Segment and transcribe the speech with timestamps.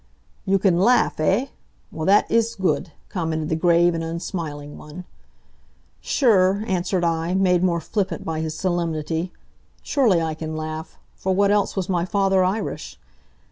[0.47, 1.49] "You can laugh, eh?
[1.91, 5.05] Well, that iss good," commented the grave and unsmiling one.
[5.99, 9.31] "Sure," answered I, made more flippant by his solemnity.
[9.83, 10.97] "Surely I can laugh.
[11.13, 12.97] For what else was my father Irish?